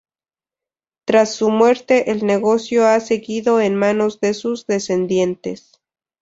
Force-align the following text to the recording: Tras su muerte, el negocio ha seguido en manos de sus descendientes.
Tras 1.05 1.35
su 1.35 1.51
muerte, 1.51 2.09
el 2.09 2.25
negocio 2.25 2.87
ha 2.87 2.99
seguido 3.01 3.61
en 3.61 3.75
manos 3.75 4.19
de 4.19 4.33
sus 4.33 4.65
descendientes. 4.65 5.79